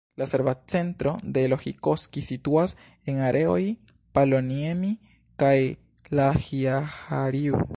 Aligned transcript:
La 0.15 0.25
serva 0.29 0.53
centro 0.73 1.11
de 1.35 1.43
Lohikoski 1.51 2.23
situas 2.29 2.73
en 3.13 3.21
areoj 3.27 3.59
Paloniemi 4.19 4.91
kaj 5.43 5.55
Lahjaharju. 6.21 7.63